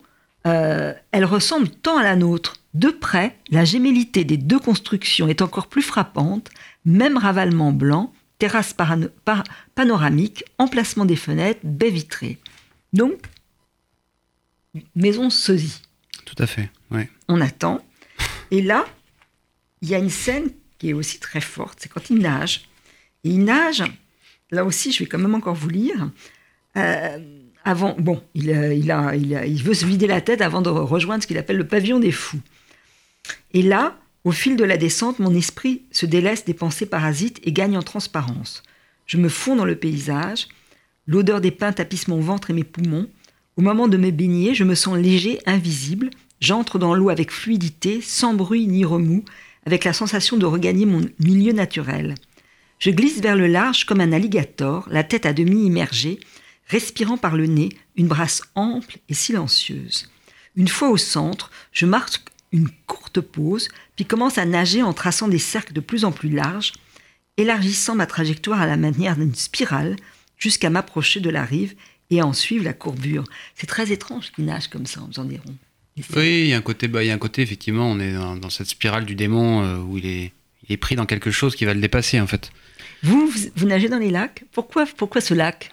[0.46, 2.56] euh, elle ressemble tant à la nôtre.
[2.74, 6.50] De près, la gémellité des deux constructions est encore plus frappante,
[6.84, 8.74] même ravalement blanc, terrasse
[9.74, 12.38] panoramique, emplacement des fenêtres, baie vitrée.
[12.92, 13.20] Donc,
[14.96, 15.82] maison sosie.
[16.24, 17.08] Tout à fait, ouais.
[17.28, 17.80] On attend.
[18.50, 18.86] Et là,
[19.82, 22.62] il y a une scène qui est aussi très forte, c'est quand il nage.
[23.22, 23.84] il nage,
[24.50, 26.10] là aussi, je vais quand même encore vous lire.
[26.76, 27.19] Euh,
[27.64, 31.23] avant, bon, il, il, a, il, il veut se vider la tête avant de rejoindre
[31.23, 32.41] ce qu'il appelle le pavillon des fous.
[33.52, 37.52] Et là, au fil de la descente, mon esprit se délaisse des pensées parasites et
[37.52, 38.62] gagne en transparence.
[39.07, 40.49] Je me fonds dans le paysage.
[41.07, 43.09] L'odeur des pins tapisse mon ventre et mes poumons.
[43.57, 46.11] Au moment de me baigner, je me sens léger, invisible.
[46.41, 49.25] J'entre dans l'eau avec fluidité, sans bruit ni remous,
[49.67, 52.14] avec la sensation de regagner mon milieu naturel.
[52.79, 56.19] Je glisse vers le large comme un alligator, la tête à demi immergée,
[56.73, 60.11] respirant par le nez, une brasse ample et silencieuse.
[60.57, 65.29] Une fois au centre, je marque une courte pause, puis commence à nager en traçant
[65.29, 66.73] des cercles de plus en plus larges,
[67.37, 69.97] élargissant ma trajectoire à la manière d'une spirale
[70.38, 71.75] jusqu'à m'approcher de la rive
[72.11, 73.25] et en suivre la courbure.
[73.55, 75.56] C'est très étrange qu'il nage comme ça en faisant des ronds.
[76.17, 78.15] Oui, il y a un côté, bah, il y a un côté effectivement, on est
[78.15, 80.32] dans, cette spirale du démon euh, où il est,
[80.67, 82.50] il est, pris dans quelque chose qui va le dépasser en fait.
[83.02, 84.45] Vous, vous, nagez dans les lacs?
[84.52, 85.71] Pourquoi, pourquoi ce lac?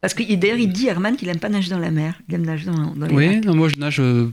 [0.00, 2.20] Parce que d'ailleurs, il dit Herman qu'il n'aime pas nager dans la mer.
[2.28, 3.44] Il aime nager dans, dans les oui, lacs.
[3.46, 4.32] Oui, moi je nage euh,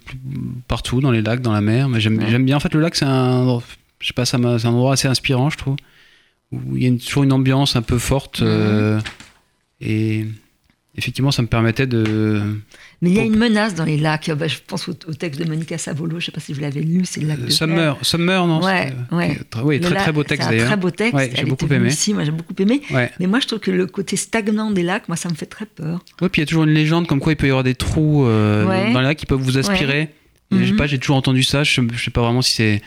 [0.67, 1.89] partout, dans les lacs, dans la mer.
[1.89, 2.57] Mais j'aime bien.
[2.57, 3.59] En fait, le lac, c'est un,
[3.99, 5.75] je sais pas, c'est un endroit assez inspirant, je trouve.
[6.51, 8.41] Où il y a toujours une ambiance un peu forte.
[8.41, 8.99] Euh,
[9.81, 10.25] et
[10.97, 12.41] effectivement, ça me permettait de.
[13.01, 14.31] Mais il y a une menace dans les lacs.
[14.31, 16.81] Bah, je pense au, texte de Monica Savolo, je ne sais pas si vous l'avez
[16.81, 19.37] lu, c'est le lac de Summer, Summer, non ouais, ouais.
[19.63, 20.67] Oui, très, très beau texte d'ailleurs.
[20.67, 21.13] Très beau texte.
[21.13, 21.89] Ouais, j'ai beaucoup aimé.
[21.89, 22.81] Ici, moi j'ai beaucoup aimé.
[23.19, 25.65] Mais moi je trouve que le côté stagnant des lacs, moi ça me fait très
[25.65, 26.03] peur.
[26.21, 27.75] Oui, puis il y a toujours une légende comme quoi il peut y avoir des
[27.75, 30.09] trous euh, dans les lacs qui peuvent vous aspirer.
[30.51, 30.77] Je sais mhm.
[30.77, 31.63] pas, j'ai toujours entendu ça.
[31.63, 32.81] Je, ne sais pas vraiment si c'est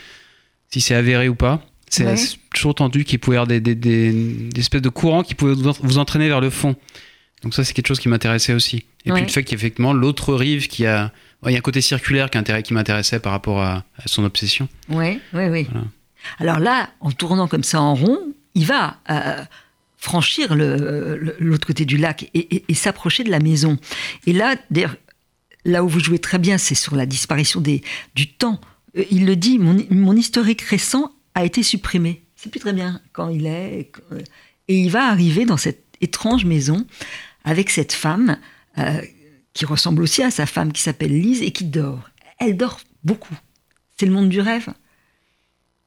[0.71, 1.63] si c'est avéré ou pas.
[1.91, 2.15] C'est
[2.55, 5.99] toujours entendu qu'il pouvait y avoir des, des, des, espèces de courants qui pouvaient vous
[5.99, 6.77] entraîner vers le fond.
[7.43, 8.85] Donc ça, c'est quelque chose qui m'intéressait aussi.
[9.05, 11.13] Et puis le fait qu'effectivement, l'autre rive, qui a...
[11.47, 14.69] Il y a un côté circulaire qui, m'intéressait par rapport à, son obsession.
[14.89, 15.69] Oui, oui, oui.
[16.41, 18.19] Alors là, en tournant comme ça en rond,
[18.55, 19.45] il va euh,
[19.97, 23.79] franchir l'autre côté du lac et, s'approcher de la maison.
[24.27, 24.57] Et là,
[25.65, 27.83] là où vous jouez très bien, c'est sur la disparition des,
[28.17, 28.61] du temps.
[28.97, 32.25] Euh, il le dit, mon, mon historique récent a été supprimé.
[32.35, 33.93] C'est plus très bien quand il est.
[34.67, 36.85] Et il va arriver dans cette étrange maison
[37.45, 38.39] avec cette femme
[38.79, 39.01] euh,
[39.53, 42.11] qui ressemble aussi à sa femme qui s'appelle Lise et qui dort.
[42.39, 43.35] Elle dort beaucoup.
[43.99, 44.69] C'est le monde du rêve.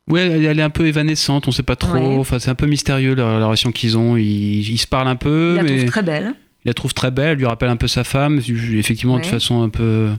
[0.08, 2.20] Oui, elle est un peu évanescente, on ne sait pas trop.
[2.20, 4.18] Enfin, c'est un peu mystérieux la, relation qu'ils ont.
[4.18, 5.58] Ils, se parlent un peu.
[5.60, 6.34] Il la trouve très belle.
[6.66, 7.30] Il la trouve très belle.
[7.30, 10.10] Elle lui rappelle un peu sa femme, effectivement, de façon un peu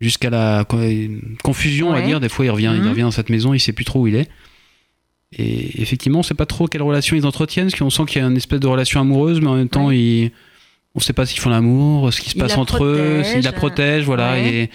[0.00, 0.64] jusqu'à la
[1.42, 2.20] confusion, on va dire.
[2.20, 2.88] Des fois, il revient, il mhm.
[2.88, 4.30] revient dans cette maison, il sait plus trop où il est.
[5.38, 8.22] Et effectivement, on ne sait pas trop quelle relation ils entretiennent, parce qu'on sent qu'il
[8.22, 11.26] y a une espèce de relation amoureuse, mais en même temps, on ne sait pas
[11.26, 14.38] s'ils font l'amour, ce qui se passe entre eux, s'ils la protègent, voilà.
[14.38, 14.70] Et,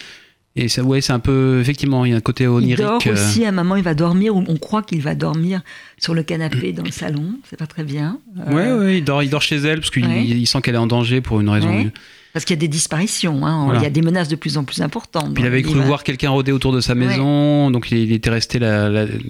[0.55, 2.79] et ça, ouais, c'est un peu, effectivement, il y a un côté onirique.
[2.79, 3.13] Il dort euh.
[3.13, 5.61] aussi, à un moment, il va dormir, ou on croit qu'il va dormir
[5.97, 8.19] sur le canapé dans le salon, c'est pas très bien.
[8.35, 10.87] Oui, ouais, ouais, il dort, il dort chez elle, parce qu'il sent qu'elle est en
[10.87, 11.89] danger pour une raison.
[12.33, 13.73] Parce qu'il y a des disparitions, hein.
[13.75, 15.33] il y a des menaces de plus en plus importantes.
[15.33, 18.59] Puis il avait cru voir quelqu'un rôder autour de sa maison, donc il, était resté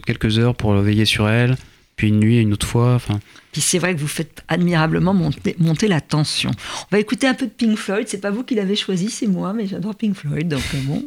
[0.06, 1.56] quelques heures pour veiller sur elle,
[1.96, 2.96] puis une nuit, une autre fois.
[2.96, 3.20] Enfin.
[3.52, 6.52] Puis c'est vrai que vous faites admirablement monter, monter, la tension.
[6.92, 9.28] On va écouter un peu de Pink Floyd, c'est pas vous qui l'avez choisi, c'est
[9.28, 11.04] moi, mais j'adore Pink Floyd, donc euh, bon.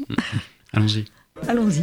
[0.73, 1.05] Allons-y.
[1.47, 1.83] Allons-y.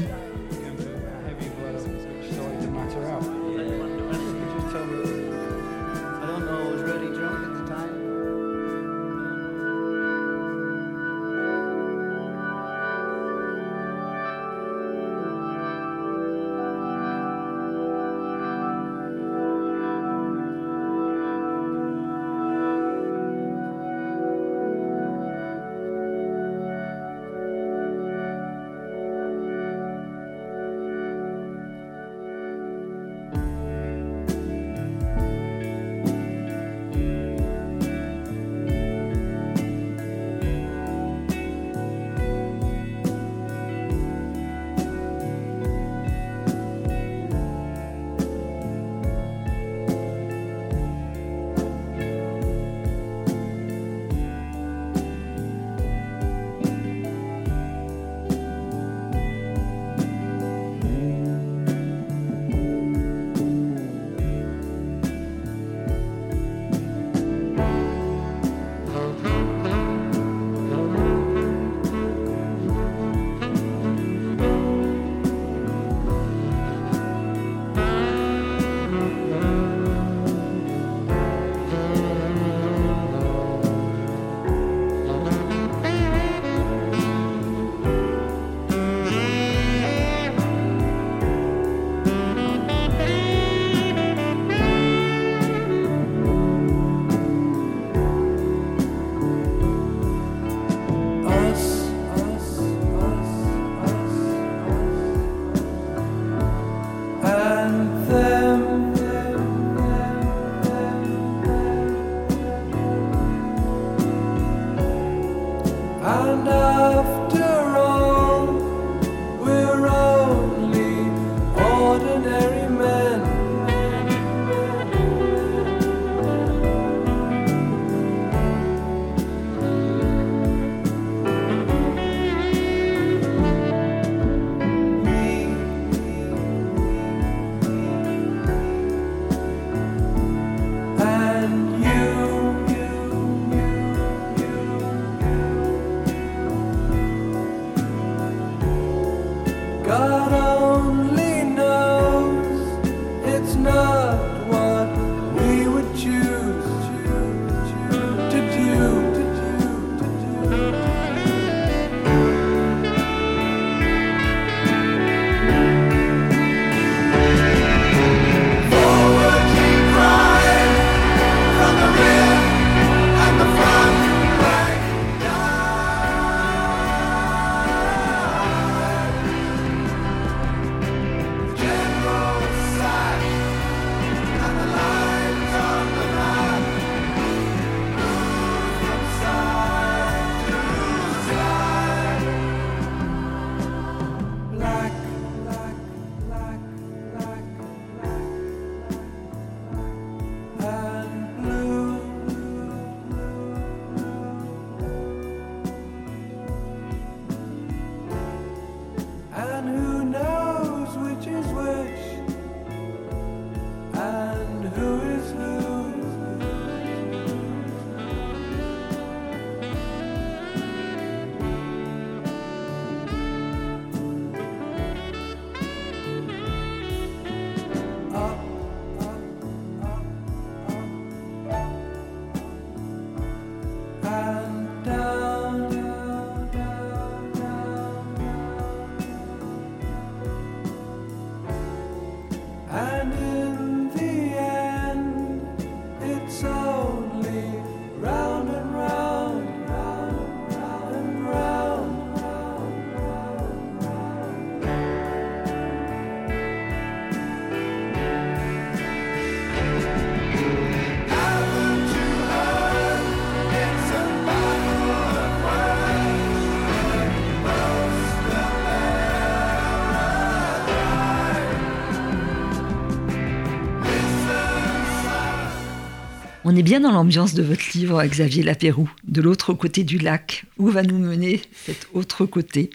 [276.63, 280.45] Bien dans l'ambiance de votre livre, Xavier Lapéroux, de l'autre côté du lac.
[280.57, 282.69] Où va nous mener cet autre côté?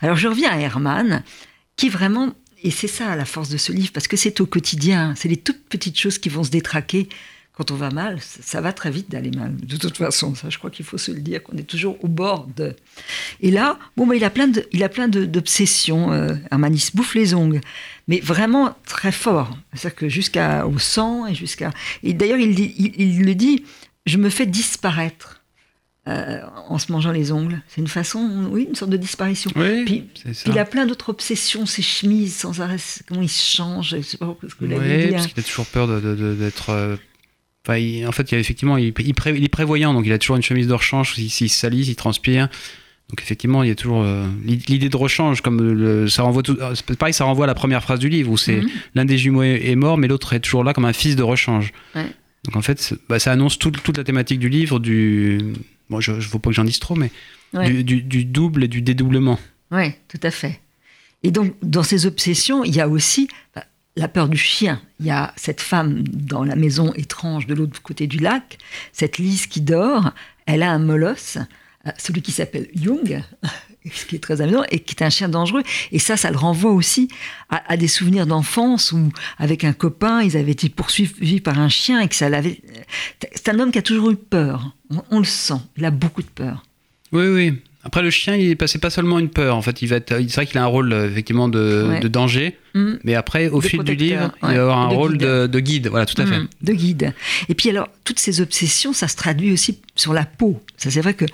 [0.00, 1.22] Alors je reviens à Herman,
[1.76, 5.14] qui vraiment, et c'est ça la force de ce livre, parce que c'est au quotidien,
[5.16, 7.08] c'est les toutes petites choses qui vont se détraquer
[7.56, 9.56] quand on va mal, ça va très vite d'aller mal.
[9.56, 12.08] De toute façon, ça, je crois qu'il faut se le dire, qu'on est toujours au
[12.08, 12.76] bord de.
[13.40, 16.12] Et là, bon, bah, il a plein de, il a plein d'obsessions.
[16.12, 17.62] Euh, Herman, il se bouffe les ongles,
[18.08, 19.56] mais vraiment très fort.
[19.72, 21.70] C'est-à-dire que jusqu'au sang et jusqu'à.
[22.02, 23.64] Et d'ailleurs, il, il, le dit
[24.04, 25.42] je me fais disparaître.
[26.08, 27.60] Euh, en se mangeant les ongles.
[27.66, 29.50] C'est une façon, oui, une sorte de disparition.
[29.56, 30.04] Oui, puis,
[30.46, 32.76] il a plein d'autres obsessions, ses chemises sans arrêt,
[33.08, 35.10] comment il se change, je sais pas ce que vous l'avez dit.
[35.10, 35.28] parce hein.
[35.30, 36.98] qu'il a toujours peur d'être
[37.72, 40.68] en fait, il y a effectivement, il, est prévoyant, donc il a toujours une chemise
[40.68, 42.48] de rechange s'il se salit, s'il transpire.
[43.08, 46.56] Donc effectivement, il y a toujours euh, l'idée de rechange, comme le, ça renvoie tout,
[46.60, 48.68] euh, pareil, ça renvoie à la première phrase du livre où c'est mhm.
[48.96, 51.72] l'un des jumeaux est, mort, mais l'autre est toujours là comme un fils de rechange.
[51.94, 55.40] Donc en fait, bah, ça annonce toute la thématique du livre, du,
[55.88, 57.10] bon, je ne veux pas que j'en dise trop, mais
[57.54, 59.38] du, du, double et du dédoublement.
[59.70, 60.60] Oui, tout à fait.
[61.22, 63.64] Et donc dans ces obsessions, il y a aussi bah,
[63.96, 64.80] la peur du chien.
[65.00, 68.58] Il y a cette femme dans la maison étrange de l'autre côté du lac,
[68.92, 70.12] cette Lise qui dort,
[70.44, 71.38] elle a un molosse,
[71.86, 73.22] euh, celui qui s'appelle Jung,
[73.92, 75.62] ce qui est très amusant, et qui est un chien dangereux.
[75.92, 77.08] Et ça, ça le renvoie aussi
[77.48, 82.00] à, des souvenirs d'enfance où, avec un copain, ils avaient été poursuivis par un chien
[82.00, 82.60] et que ça l'avait.
[83.32, 84.76] C'est un homme qui a toujours eu peur.
[85.10, 85.60] on le sent.
[85.76, 86.64] Il a beaucoup de peur.
[87.12, 87.62] Oui, oui.
[87.86, 89.56] Après, le chien, il passé pas seulement une peur.
[89.56, 92.58] En fait, il va être, c'est vrai qu'il a un rôle euh, effectivement de, danger,
[92.74, 92.94] mm.
[93.04, 95.86] mais après, au fil du livre, il va avoir un rôle De, guide.
[95.86, 96.40] Voilà, tout à fait.
[96.40, 96.48] Mm.
[96.62, 97.14] De guide.
[97.48, 100.60] Et puis alors, toutes ces obsessions, ça se traduit aussi sur la peau.
[100.76, 101.26] Ça, c'est vrai que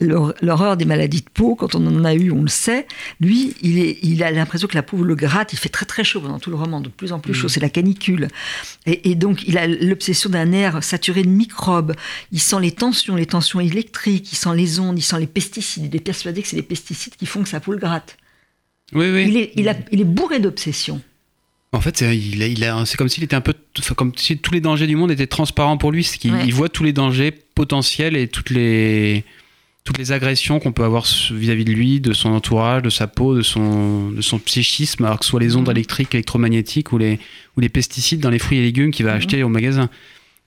[0.00, 2.86] l'horreur des maladies de peau, quand on en a eu, on le sait.
[3.20, 5.52] Lui, il, est, il a l'impression que la peau le gratte.
[5.52, 7.46] Il fait très très chaud pendant tout le roman, de plus en plus chaud.
[7.46, 7.50] Mm.
[7.50, 8.28] C'est la canicule.
[8.86, 11.94] Et, donc, il a l'obsession d'un air saturé de microbes.
[12.32, 14.32] Il sent les tensions, les tensions électriques.
[14.32, 14.98] Il sent les ondes.
[14.98, 15.86] Il sent les pesticides.
[15.92, 18.16] Il est persuadé que c'est les pesticides qui font que sa peau le gratte.
[18.92, 19.26] Oui, oui.
[19.28, 21.00] Il est, il a, il est bourré d'obsessions.
[21.74, 23.52] En fait, c'est, il, il c'est comme s'il était un peu,
[23.96, 26.04] comme si tous les dangers du monde étaient transparents pour lui.
[26.04, 29.24] C'est qu'il voit tous les dangers potentiels et toutes les,
[29.82, 33.34] toutes les agressions qu'on peut avoir vis-à-vis de lui, de son entourage, de sa peau,
[33.34, 35.72] de son, de son psychisme, alors que ce soit les ondes mhm.
[35.72, 37.18] électriques, électromagnétiques ou les,
[37.56, 39.18] ou les pesticides dans les fruits et légumes qu'il va mhm.
[39.18, 39.90] acheter au magasin.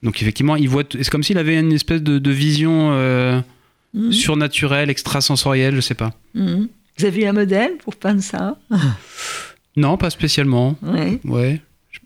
[0.02, 0.84] Donc effectivement, il voit.
[0.90, 3.38] C'est comme s'il avait une espèce de, vision euh,
[3.92, 4.12] mhm.
[4.12, 6.14] surnaturelle, extrasensorielle, je sais pas.
[6.34, 8.58] Vous avez un modèle pour peindre ça?
[9.78, 10.76] Non, pas spécialement.
[10.82, 11.20] Ouais.
[11.24, 11.60] Ouais.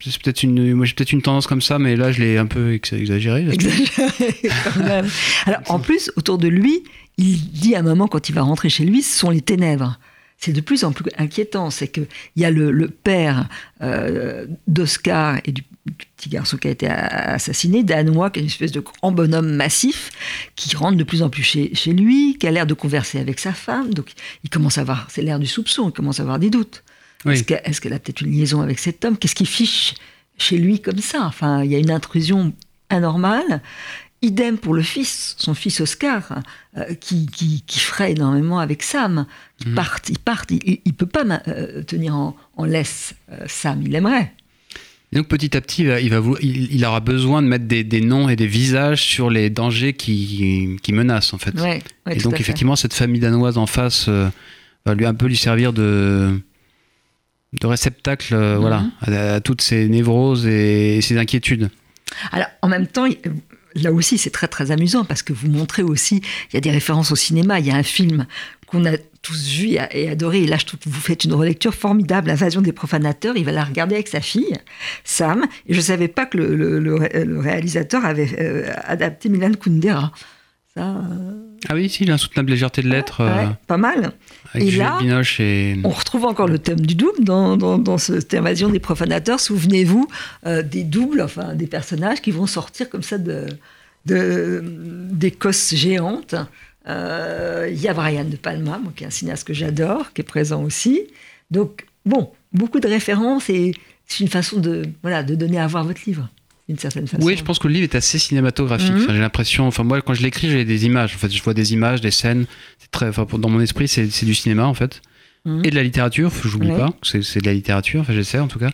[0.04, 2.46] C'est peut-être une, moi j'ai peut-être une tendance comme ça, mais là je l'ai un
[2.46, 3.48] peu exagéré.
[3.50, 5.08] Exagéré quand même.
[5.46, 6.82] Alors en plus, autour de lui,
[7.18, 9.98] il dit à un moment quand il va rentrer chez lui, ce sont les ténèbres.
[10.38, 11.70] C'est de plus en plus inquiétant.
[11.70, 12.06] C'est qu'il
[12.36, 13.48] y a le, père
[13.80, 15.62] euh, d'Oscar et du,
[16.16, 20.10] petit garçon qui a été assassiné, danois, qui est une espèce de grand bonhomme massif,
[20.56, 23.38] qui rentre de plus en plus chez, chez lui, qui a l'air de converser avec
[23.38, 23.94] sa femme.
[23.94, 26.82] Donc il commence à avoir, c'est l'air du soupçon, il commence à avoir des doutes.
[27.26, 29.16] Est-ce qu'elle a peut-être une liaison avec cet homme?
[29.16, 29.94] Qu'est-ce qui fiche
[30.38, 31.24] chez lui comme ça?
[31.24, 32.52] Enfin, il y a une intrusion
[32.90, 33.60] anormale.
[34.24, 36.42] Idem pour le fils, son fils Oscar,
[36.76, 39.26] euh, qui, qui, qui, ferait énormément avec Sam.
[39.64, 43.94] Il part, il part, il, ne peut pas euh, tenir en, laisse euh, Sam, il
[43.96, 44.32] aimerait.
[45.10, 48.28] Et donc petit à petit, il, va, il, aura besoin de mettre des, des, noms
[48.28, 51.54] et des visages sur les dangers qui, qui menacent en fait.
[52.08, 56.40] et donc effectivement, cette famille danoise en face va lui un peu lui servir de
[57.52, 59.14] de réceptacle euh, voilà, mhm.
[59.14, 61.70] à, toutes ces névroses et, ces inquiétudes.
[62.30, 63.06] Alors, en même temps,
[63.74, 66.70] là aussi, c'est très très amusant parce que vous montrez aussi, il y a des
[66.70, 67.58] références au cinéma.
[67.60, 68.26] Il y a un film
[68.66, 70.42] qu'on a tous vu et adoré.
[70.42, 73.36] Et là, je trouve que vous faites une relecture formidable, Invasion des profanateurs.
[73.36, 74.56] Il va la regarder avec sa fille,
[75.04, 75.46] Sam.
[75.66, 80.12] Et je ne savais pas que le, réalisateur avait euh, adapté Milan Kundera.
[80.74, 83.20] Ça, euh, Ah oui, si, l'insoutenable légèreté de l'être.
[83.20, 84.12] Euh, pas mal.
[84.54, 84.98] et là,
[85.38, 85.76] et...
[85.84, 89.38] on retrouve encore le thème du double dans, dans, cette invasion des profanateurs.
[89.38, 90.08] Souvenez-vous
[90.46, 93.46] euh, des doubles, enfin des personnages qui vont sortir comme ça de,
[94.06, 94.62] de
[95.10, 96.34] des cosses géantes.
[96.86, 100.62] Il y a Brian De Palma, qui est un cinéaste que j'adore, qui est présent
[100.64, 101.02] aussi.
[101.50, 103.74] Donc, bon, beaucoup de références et
[104.06, 106.28] c'est une façon de, voilà, de donner à voir votre livre.
[107.20, 108.92] Oui, je pense que le livre est assez cinématographique.
[108.92, 109.06] Mhm.
[109.08, 111.14] j'ai l'impression, enfin moi quand je l'écris, j'ai des images.
[111.14, 112.46] En fait, je vois des images, des scènes.
[112.78, 115.02] C'est très, enfin, dans mon esprit, c'est, du cinéma en fait,
[115.44, 115.64] mhm.
[115.64, 116.30] et de la littérature.
[116.44, 118.00] J'oublie n'oublie pas, c'est, c'est de la littérature.
[118.00, 118.70] Enfin, j'essaie en tout cas.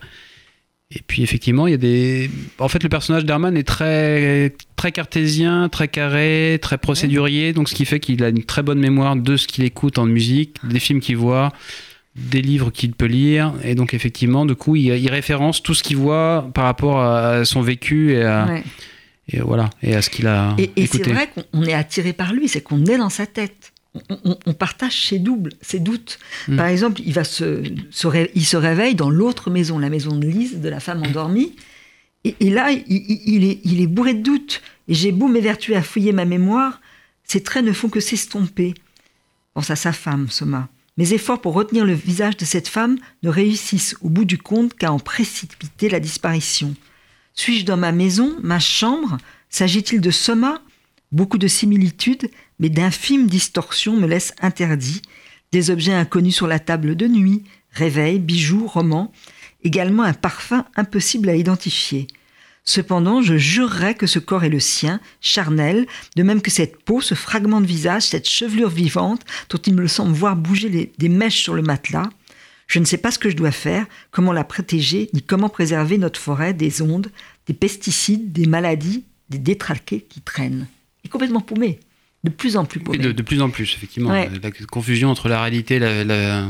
[0.90, 2.30] Et puis effectivement, il y a des.
[2.58, 7.52] En fait, le personnage d'Herman est très très cartésien, très carré, très procédurier.
[7.52, 10.06] Donc, ce qui fait qu'il a une très bonne mémoire de ce qu'il écoute en
[10.06, 11.52] musique, des films qu'il voit
[12.30, 13.54] des livres qu'il peut lire.
[13.62, 17.60] Et donc, effectivement, du coup, il, référence tout ce qu'il voit par rapport à son
[17.60, 18.62] vécu et à,
[19.28, 20.54] et voilà, et à ce qu'il a.
[20.58, 23.72] Et, et c'est vrai qu'on est attiré par lui, c'est qu'on est dans sa tête.
[24.46, 26.18] On, partage ses doubles, ses doutes.
[26.46, 26.56] Mm.
[26.56, 27.62] Par exemple, il, va se,
[28.34, 31.56] il se réveille dans l'autre maison, la maison de Lise, de la femme endormie.
[32.24, 34.60] Et, là, il, est, il est bourré de doutes.
[34.88, 36.80] Et j'ai beau m'évertuer à fouiller ma mémoire,
[37.24, 38.74] ces traits ne font que s'estomper.
[39.54, 40.68] Pense à sa femme, Soma.
[40.98, 44.74] Mes efforts pour retenir le visage de cette femme ne réussissent au bout du compte
[44.74, 46.74] qu'à en précipiter la disparition.
[47.34, 49.16] Suis-je dans ma maison, ma chambre?
[49.48, 50.60] S'agit-il de Soma?
[51.12, 55.00] Beaucoup de similitudes, mais d'infimes distorsions me laissent interdit.
[55.52, 59.12] Des objets inconnus sur la table de nuit, réveils, bijoux, romans,
[59.62, 62.08] également un parfum impossible à identifier.
[62.68, 67.00] Cependant, je jurerais que ce corps est le sien, charnel, de même que cette peau,
[67.00, 71.40] ce fragment de visage, cette chevelure vivante dont il me semble voir bouger des mèches
[71.40, 72.10] sur le matelas.
[72.66, 75.96] Je ne sais pas ce que je dois faire, comment la protéger, ni comment préserver
[75.96, 77.10] notre forêt des ondes,
[77.46, 80.66] des pesticides, des maladies, des détraqués qui traînent.
[81.06, 81.80] Est complètement paumé,
[82.24, 82.98] de plus en plus paumé.
[82.98, 84.12] De, de, plus en plus, effectivement.
[84.12, 86.48] La confusion entre la réalité et la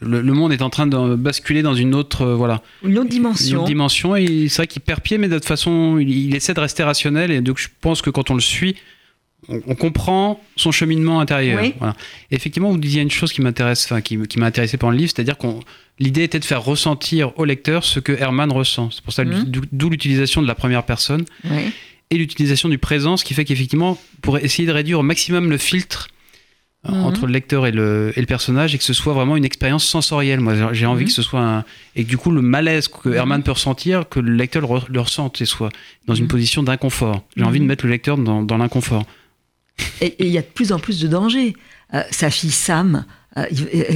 [0.00, 3.50] le, monde est en train de basculer dans une autre, euh, voilà, une autre dimension.
[3.50, 4.16] Une autre dimension.
[4.16, 7.30] Et c'est vrai qu'il perd pied, mais de toute façon, il, essaie de rester rationnel.
[7.30, 8.76] Et donc, je pense que quand on le suit,
[9.48, 11.62] on, comprend son cheminement intérieur.
[12.30, 15.38] effectivement, vous disiez une chose qui m'intéresse, enfin, qui, m'a intéressé pendant le livre, c'est-à-dire
[15.38, 15.60] qu'on
[15.98, 18.90] l'idée était de faire ressentir au lecteur ce que Herman ressent.
[18.90, 19.50] C'est pour ça, mmh.
[19.72, 21.24] d'où l'utilisation de la première personne
[22.10, 25.58] et l'utilisation du présent, ce qui fait qu'effectivement, pour essayer de réduire au maximum le
[25.58, 26.08] filtre
[26.86, 27.04] Mhm.
[27.04, 29.84] entre le lecteur et le, et le, personnage et que ce soit vraiment une expérience
[29.84, 30.38] sensorielle.
[30.38, 31.08] Moi, j'ai envie mhm.
[31.08, 31.64] que ce soit un...
[31.96, 35.40] et que du coup le malaise que Herman peut ressentir, que le lecteur le, ressente
[35.40, 35.70] et soit
[36.06, 36.30] dans une mhm.
[36.30, 37.24] position d'inconfort.
[37.36, 39.04] J'ai envie de mettre le lecteur dans, dans l'inconfort.
[40.00, 41.54] Et il y a de plus en plus de dangers.
[41.94, 43.04] Euh, sa fille Sam,
[43.36, 43.44] euh,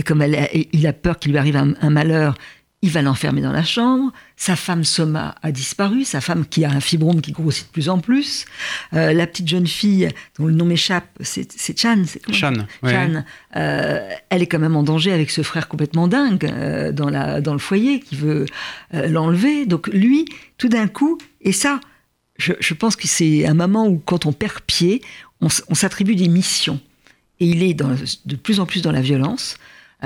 [0.05, 2.35] comme elle, il a peur qu'il lui arrive un malheur,
[2.83, 4.13] il va l'enfermer dans la chambre.
[4.37, 7.89] Sa femme Soma a disparu, sa femme qui a un fibrome qui grossit de plus
[7.89, 8.45] en plus.
[8.93, 12.03] Euh, la petite jeune fille, dont le nom m'échappe, c'est Chan.
[12.33, 16.91] Chan, Chan euh, elle est quand même en danger avec ce frère complètement dingue euh,
[16.91, 18.47] dans, la, dans le foyer qui veut
[18.93, 19.65] l'enlever.
[19.65, 20.25] Donc lui,
[20.59, 21.79] tout d'un coup, et ça,
[22.37, 25.03] je, pense que c'est un moment où quand on perd pied,
[25.41, 26.81] on, s'attribue des missions.
[27.39, 29.57] et il est de plus en plus dans la violence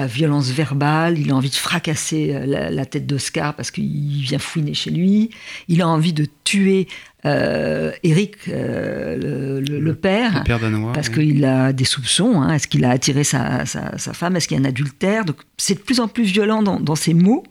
[0.05, 4.75] violence verbale, il a envie de fracasser euh, la, tête d'Oscar parce qu'il vient fouiner
[4.75, 5.31] chez lui,
[5.69, 6.87] il a envie de tuer
[7.25, 10.45] euh, Eric, euh, le, père,
[10.93, 12.53] parce qu'il a des soupçons, hein.
[12.53, 15.81] est-ce qu'il a attiré sa, femme, est-ce qu'il y a un adultère, donc c'est de
[15.81, 17.43] plus en plus violent dans, ses mots,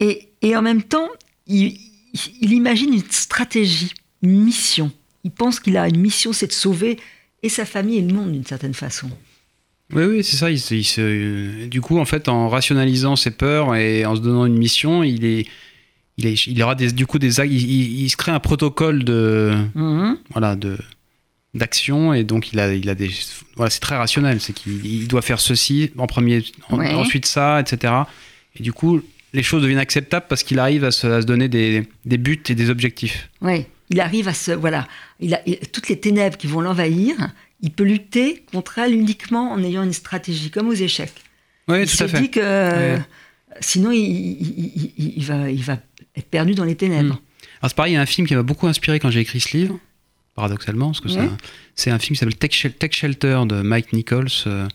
[0.00, 1.08] et, en même temps,
[1.46, 1.78] il,
[2.40, 4.90] il imagine une stratégie, une mission,
[5.22, 6.98] il pense qu'il a une mission, c'est de sauver
[7.42, 9.08] et sa famille et le monde d'une certaine façon.
[9.92, 10.50] Oui, oui, c'est ça.
[10.50, 14.58] Il se, du coup, en fait, en rationalisant ses peurs et en se donnant une
[14.58, 15.46] mission, il est,
[16.16, 19.52] il, est, il aura des, du coup des, il, il, se crée un protocole de,
[19.74, 20.18] mhm.
[20.30, 20.78] voilà, de
[21.52, 23.10] d'action et donc il a, il a des,
[23.56, 24.40] voilà, c'est très rationnel.
[24.40, 27.92] C'est qu'il doit faire ceci en premier, ensuite ça, etc.
[28.56, 29.00] Et du coup,
[29.32, 32.42] les choses deviennent acceptables parce qu'il arrive à se, à se donner des, des, buts
[32.48, 33.28] et des objectifs.
[33.40, 34.86] Oui, il arrive à se, voilà,
[35.18, 35.40] il a
[35.72, 37.16] toutes les ténèbres qui vont l'envahir
[37.62, 41.12] il peut lutter contre elle uniquement en ayant une stratégie, comme aux échecs.
[41.68, 42.20] Oui, tout à fait.
[42.20, 42.98] Dit que
[43.60, 45.78] sinon, il, va, il va
[46.16, 47.14] être perdu dans les ténèbres.
[47.14, 47.60] Hmm.
[47.60, 49.40] Alors, c'est pareil, il y a un film qui m'a beaucoup inspiré quand j'ai écrit
[49.40, 49.78] ce livre,
[50.34, 51.08] paradoxalement, parce que
[51.74, 54.28] c'est un, film qui s'appelle Tech, Shelter de Mike Nichols.
[54.46, 54.66] Euh,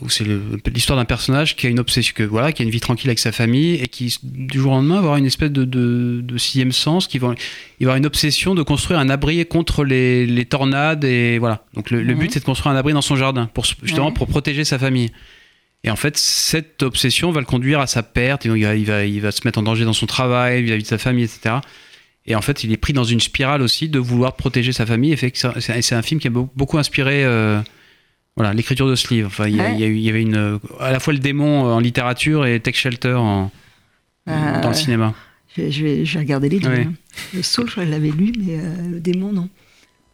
[0.00, 0.24] où c'est
[0.72, 3.18] l'histoire d'un personnage qui a une obsession, que, voilà, qui a une vie tranquille avec
[3.18, 6.72] sa famille et qui du jour au lendemain va avoir une espèce de, de, sixième
[6.72, 7.34] sens, qui va,
[7.78, 11.64] il va avoir une obsession de construire un abri contre les, les tornades et voilà.
[11.74, 14.64] Donc le, but c'est de construire un abri dans son jardin pour justement pour protéger
[14.64, 15.10] sa famille.
[15.84, 18.44] Et en fait, cette obsession va le conduire à sa perte.
[18.44, 20.88] Il va, il va, il va se mettre en danger dans son travail, vis-à-vis de
[20.88, 21.56] sa famille, etc.
[22.24, 25.12] Et en fait, il est pris dans une spirale aussi de vouloir protéger sa famille.
[25.12, 27.24] Et c'est un film qui a beaucoup inspiré.
[27.24, 27.60] Euh,
[28.36, 29.26] voilà, l'écriture de ce livre.
[29.28, 32.76] Enfin, il y, y, avait une, à la fois le démon en littérature et Tech
[32.76, 33.50] Shelter en,
[34.28, 35.14] euh, dans le cinéma.
[35.56, 36.70] Je, vais, je vais, regarder les deux.
[36.70, 36.92] Hein.
[37.34, 39.48] Le Soul, je l'avais lu, mais euh, le démon, non.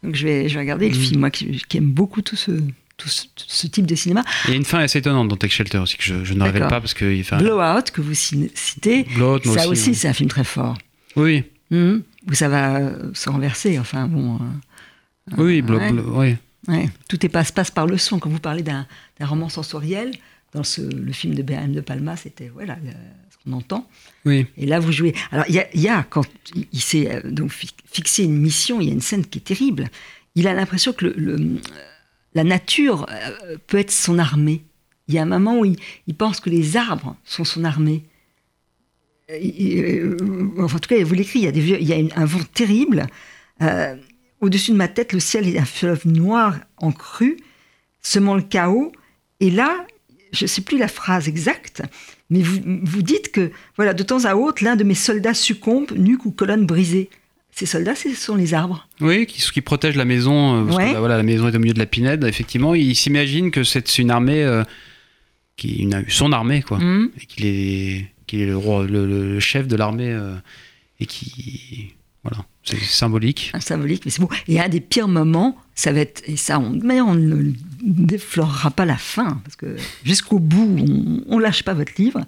[0.02, 1.00] Donc je vais, je vais regarder le mm.
[1.00, 2.50] film, moi qui, aime beaucoup tout ce,
[2.96, 4.24] tout ce, type de cinéma.
[4.46, 6.42] Il y a une fin assez étonnante dans Tech Shelter aussi, que je, je ne
[6.42, 7.20] révèle pas parce que.
[7.20, 7.38] Enfin...
[7.38, 9.06] Blowout, que vous citez,
[9.44, 10.76] ça aussi, c'est un film très fort.
[11.14, 11.44] Oui.
[11.70, 11.98] Mmh.
[12.28, 14.36] Où ça va se renverser, enfin bon.
[14.36, 16.36] Euh, oui, oui.
[16.66, 18.18] Ouais, tout est passe, passe par le son.
[18.18, 18.86] Quand vous parlez d'un
[19.20, 20.12] roman sensoriel,
[20.52, 21.72] dans le film de B.M.
[21.72, 22.78] de Palma, c'était voilà,
[23.30, 23.88] ce qu'on entend.
[24.24, 24.46] Oui.
[24.56, 25.14] Et là, vous jouez.
[25.30, 26.24] Alors, il y, a, quand
[26.72, 29.88] il s'est euh, donc fixé une mission, il y a une scène qui est terrible.
[30.34, 31.58] Il a l'impression que le,
[32.34, 34.64] la nature euh, peut être son armée.
[35.06, 38.04] Il y a un moment où il, pense que les arbres sont son armée.
[39.30, 40.16] Euh,
[40.58, 42.42] en tout cas, il vous l'écrit, il y a, des, il y a un vent
[42.54, 43.06] terrible.
[44.40, 47.36] Au-dessus de ma tête, le ciel est un fleuve noir en crue,
[48.02, 48.92] semant le chaos.
[49.40, 49.86] Et là,
[50.32, 51.82] je ne sais plus la phrase exacte,
[52.30, 55.90] mais vous, vous dites que, voilà, de temps à autre, l'un de mes soldats succombe,
[55.96, 57.08] nuque ou colonne brisée.
[57.50, 58.86] Ces soldats, ce sont les arbres.
[59.00, 61.58] Oui, qui, qui protègent la maison, euh, parce que, bah, voilà, la maison est au
[61.58, 62.22] milieu de la pinède.
[62.24, 64.62] Effectivement, il s'imagine que c'est une armée, euh,
[65.56, 67.10] qui a eu son armée, quoi, mmh.
[67.20, 70.34] et qu'il est, est le, roi, le, chef de l'armée, euh,
[71.00, 71.94] et qui,
[72.64, 73.52] C'est symbolique.
[73.60, 74.28] Symbolique, mais c'est beau.
[74.46, 77.52] Et un des pires moments, ça va être, et ça, on, on ne
[77.82, 80.76] déflorera pas la fin, parce que jusqu'au bout,
[81.26, 82.26] on, ne lâche pas votre livre.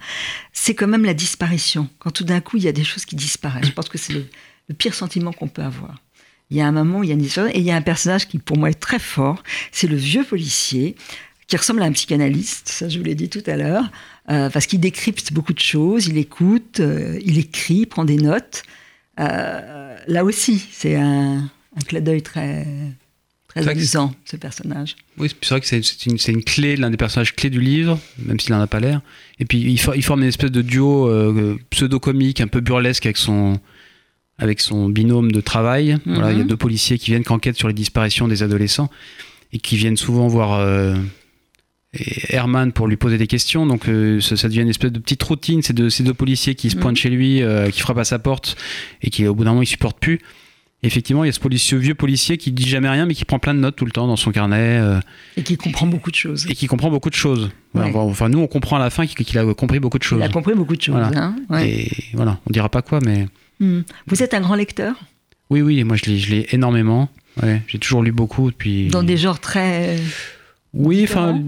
[0.53, 1.89] C'est quand même la disparition.
[1.99, 3.67] Quand tout d'un coup, il y a des choses qui disparaissent.
[3.67, 4.27] Je pense que c'est le,
[4.79, 5.97] pire sentiment qu'on peut avoir.
[6.51, 7.83] Il y a un moment, il y a une histoire, et il y a un
[7.83, 9.43] personnage qui, pour moi, est très fort.
[9.73, 10.97] C'est le vieux policier
[11.49, 13.91] qui ressemble à un psychanalyste, ça je vous l'ai dit tout à l'heure,
[14.31, 18.63] euh, parce qu'il décrypte beaucoup de choses, il écoute, euh, il écrit, prend des notes.
[19.21, 21.39] Euh, là aussi, c'est un,
[21.77, 22.67] un clin d'œil très,
[23.49, 24.97] très amusant, ce personnage.
[25.19, 28.41] Oui, c'est vrai que c'est une, une, clé, l'un des personnages clés du livre, même
[28.41, 29.03] s'il n'en a pas l'air.
[29.39, 33.17] Et puis, il, il, forme une espèce de duo euh, pseudo-comique, un peu burlesque avec
[33.17, 33.61] son,
[34.39, 35.99] avec son binôme de travail.
[36.07, 36.49] Voilà, il y a mhm.
[36.49, 38.91] deux policiers qui viennent qu'enquête sur les disparitions des adolescents
[39.53, 40.95] et qui viennent souvent voir euh,
[41.93, 43.67] et Herman pour lui poser des questions.
[43.67, 45.63] Donc euh, ça, devient une espèce de petite routine.
[45.63, 46.97] C'est de, ces deux policiers qui se pointent mm.
[46.97, 48.57] chez lui, euh, qui frappent à sa porte
[49.03, 50.21] et qui au bout d'un moment il supporte plus.
[50.83, 53.39] effectivement, il y a ce, policier, vieux policier qui dit jamais rien mais qui prend
[53.39, 54.79] plein de notes tout le temps dans son carnet.
[54.81, 55.01] Euh,
[55.37, 56.47] et qui comprend beaucoup de choses.
[56.49, 57.51] Et qui comprend beaucoup de choses.
[57.75, 60.21] Enfin, nous on comprend à la fin qu'il a compris beaucoup de choses.
[60.21, 60.97] Il a compris beaucoup de choses.
[60.97, 63.27] Hein, et voilà, on dira pas quoi, mais.
[63.59, 63.81] Mm.
[64.07, 64.95] Vous êtes un grand lecteur?
[65.51, 67.09] Oui, oui, moi je lis, énormément.
[67.67, 68.87] j'ai toujours lu beaucoup depuis.
[68.87, 69.99] Dans des genres très.
[70.73, 71.41] Oui, enfin,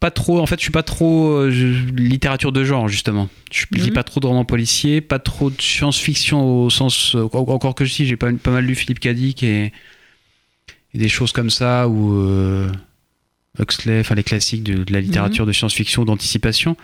[0.00, 0.40] pas trop.
[0.40, 1.48] En fait, je suis pas trop euh,
[1.96, 3.28] littérature de genre justement.
[3.50, 3.94] Je lis mhm.
[3.94, 7.14] pas trop de romans policiers, pas trop de science-fiction au sens.
[7.14, 9.72] Euh, encore que si, j'ai pas, pas mal lu Philippe Cadic et,
[10.94, 12.70] des choses comme ça ou euh,
[13.58, 15.48] Huxley, enfin les classiques de, la littérature mhm.
[15.48, 16.76] de science-fiction d'anticipation.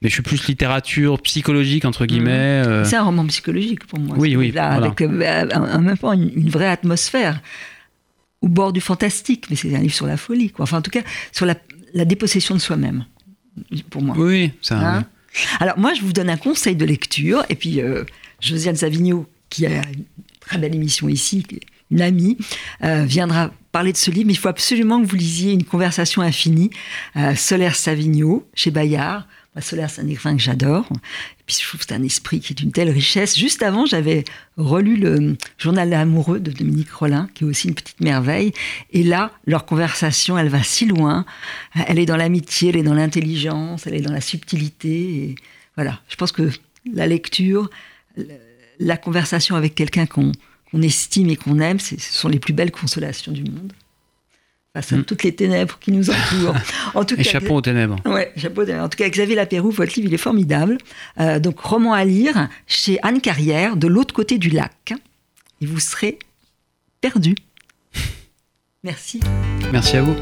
[0.00, 2.06] Mais je suis plus littérature psychologique entre mhm.
[2.06, 2.62] guillemets.
[2.84, 4.16] C'est un roman psychologique pour moi.
[4.18, 4.52] Oui, oui.
[4.52, 7.40] Là, Avec en même temps une vraie atmosphère.
[8.42, 10.64] au bord du fantastique, mais c'est un livre sur la folie, quoi.
[10.64, 11.02] Enfin, en tout cas,
[11.32, 11.56] sur la,
[12.04, 13.04] dépossession de soi-même,
[13.90, 14.16] pour moi.
[14.18, 14.98] Oui, ça.
[14.98, 15.04] Hein
[15.60, 18.04] Alors, moi, je vous donne un conseil de lecture, et puis euh,
[18.40, 20.04] Josiane Savigno, qui a une
[20.40, 21.44] très belle émission ici,
[21.90, 22.36] une amie,
[22.84, 26.22] euh, viendra parler de ce livre, mais il faut absolument que vous lisiez Une conversation
[26.22, 26.70] infinie,
[27.16, 29.26] euh, Solaire Savigno, chez Bayard.
[29.58, 30.88] Moi, Solaire, c'est un écrivain que j'adore.
[31.44, 33.36] Puis, je trouve que c'est un esprit qui est d'une telle richesse.
[33.36, 34.22] Juste avant, j'avais
[34.56, 38.52] relu le Journal amoureux de Dominique Rollin, qui est aussi une petite merveille.
[38.92, 41.26] Et là, leur conversation, elle va si loin.
[41.88, 45.34] Elle est dans l'amitié, elle est dans l'intelligence, elle est dans la subtilité.
[45.74, 46.52] Voilà, je pense que
[46.94, 47.68] la lecture,
[48.78, 50.30] la conversation avec quelqu'un qu'on
[50.82, 53.72] estime et qu'on aime, ce sont les plus belles consolations du monde.
[54.74, 55.04] Face à mm.
[55.04, 56.54] toutes les ténèbres qui nous entourent.
[56.94, 57.96] En tout et cas, chapeau aux ténèbres.
[58.04, 58.84] Ouais, chapeau aux ténèbres.
[58.84, 60.78] En tout cas, Xavier Lapéroux, votre livre, il est formidable.
[61.20, 64.94] Euh, donc, roman à lire chez Anne Carrière, de l'autre côté du lac.
[65.60, 66.18] Et vous serez
[67.00, 67.34] perdu.
[68.84, 69.20] Merci.
[69.72, 70.14] Merci à vous.